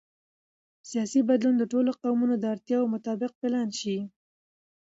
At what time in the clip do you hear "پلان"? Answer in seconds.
3.41-3.69